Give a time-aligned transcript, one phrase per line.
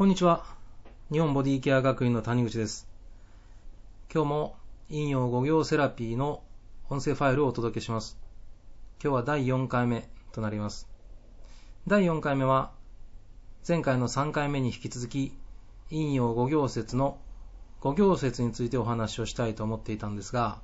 [0.00, 0.46] こんにちは。
[1.12, 2.88] 日本ボディケア学院の谷口です。
[4.10, 4.56] 今日も
[4.88, 6.42] 引用語行セラピーの
[6.88, 8.18] 音声ファイルをお届けします。
[9.04, 10.88] 今日は第4回目となります。
[11.86, 12.72] 第4回目は
[13.68, 15.36] 前回の3回目に引き続き
[15.90, 17.18] 引用語行説の
[17.80, 20.62] 語行説についてお話をしたいと思っていたんですが、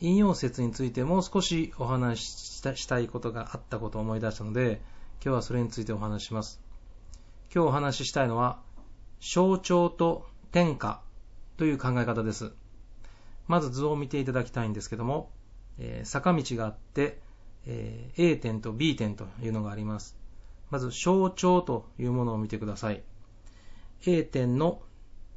[0.00, 4.82] 引用説についてもう少しお話ししたいことがあったことを思い出したので、
[5.24, 6.63] 今日はそれについてお話します。
[7.54, 8.58] 今日お話ししたいのは、
[9.20, 11.00] 象徴と天下
[11.56, 12.50] という考え方です。
[13.46, 15.30] まず図を見ていただきたいんですけども、
[15.78, 17.20] えー、坂道があって、
[17.64, 20.16] えー、A 点と B 点というのがあります。
[20.70, 23.04] まず象徴というものを見てください。
[24.04, 24.82] A 点の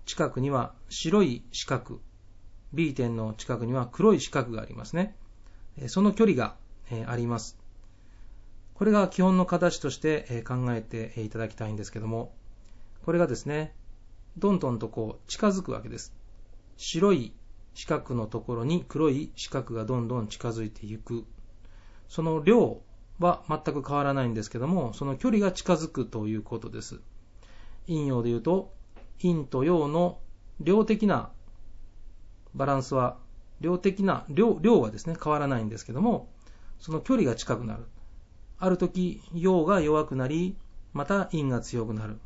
[0.08, 1.99] 近くには白い四角、
[2.74, 5.16] B 点の近くには黒い四角がありますね。
[5.86, 6.55] その距離が
[7.05, 7.60] あります。
[8.77, 12.35] これが基本の形として考えていただきたいんですけども、
[13.04, 13.73] これがですね、
[14.38, 16.13] どんどんとこう近づくわけです。
[16.76, 17.34] 白い
[17.74, 21.26] 四角のところに黒い四角がどんどん近づいていく。
[22.07, 22.82] その量
[23.18, 26.99] は全く変わらないんですけども、その距離が近づくということです。
[27.87, 28.71] 陰陽で言うと、
[29.20, 30.20] 陰と陽の
[30.59, 31.32] 量的な
[32.54, 33.18] バランスは、
[33.59, 36.30] 量的な量、量はですね、変わらないんですけども、
[36.77, 37.87] その距離が近くなる。
[38.60, 40.55] ある時、陽が弱くなり、
[40.94, 42.20] また陰が強くなる。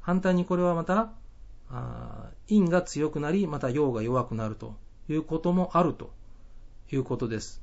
[0.00, 1.12] 反対にこれはまた、
[2.48, 4.76] 陰が強くなり、また陽が弱くなると
[5.08, 6.10] いうこともあると
[6.90, 7.62] いうことです。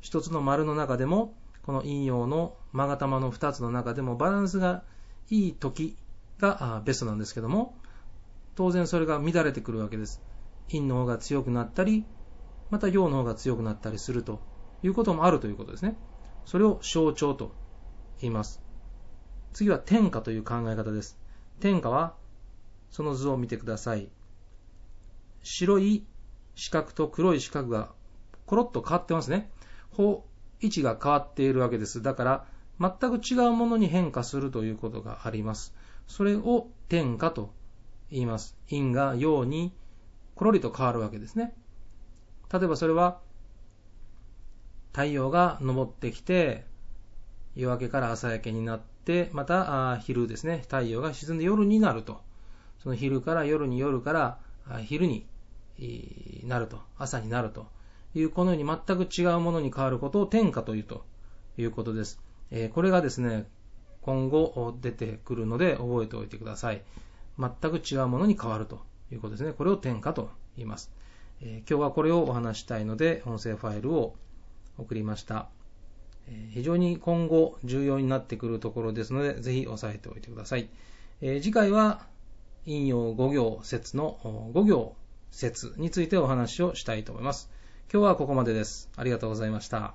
[0.00, 4.82] 一つの丸の中でも、この陰陽の勾玉の二つの中でもバランスが
[5.30, 5.96] いい時
[6.38, 7.78] がベストなんですけども、
[8.54, 10.20] 当然それが乱れてくるわけです。
[10.68, 12.04] 陰の方が強くなったり、
[12.70, 14.40] また陽の方が強くなったりすると
[14.82, 15.96] いうこともあるということですね。
[16.44, 17.54] それを象徴と
[18.20, 18.62] 言います。
[19.52, 21.18] 次は天下という考え方です。
[21.60, 22.14] 天下は、
[22.90, 24.08] その図を見てください。
[25.42, 26.04] 白い
[26.54, 27.92] 四角と黒い四角が
[28.46, 29.50] コロッと変わってますね。
[29.90, 30.24] 方
[30.60, 32.02] 位置が変わっているわけです。
[32.02, 32.46] だから、
[32.80, 35.74] 全く違うものに変化するということがあります。
[36.06, 37.52] それを天下と
[38.10, 38.56] 言います。
[38.68, 39.72] 陰が陽に
[40.34, 41.54] コロリと変わるわけですね。
[42.52, 43.20] 例えばそれは
[44.94, 46.64] 太陽が昇ってきて、
[47.56, 52.20] 夜明けから朝焼けになって、また昼ですね、太陽が沈んで夜になると。
[52.78, 54.38] その昼から夜に夜から
[54.84, 55.26] 昼に
[56.44, 57.66] なると、朝になると
[58.14, 61.04] いう、このように全く違うものに変わることを天下というと
[61.58, 62.20] いうことです。
[62.52, 63.48] えこれがですね、
[64.00, 66.82] 今後出てくるので覚えておいてください。
[67.36, 69.54] 全く違うものに変わるということですね。
[69.54, 70.92] これを天下と言います。
[71.40, 74.14] え今日はこれをお話したいので、音声ファイルを
[74.78, 75.48] 送りました。
[76.50, 80.68] 非常に今後重要になってくるところですので、ぜひ押さえておいてください。
[81.20, 82.06] え次回は、
[82.66, 84.18] 引用5行説の
[84.54, 84.96] 5行
[85.30, 87.50] 説についてお話をしたいと思います。
[87.92, 88.90] 今日はここまでです。
[88.96, 89.94] ありがとうございました。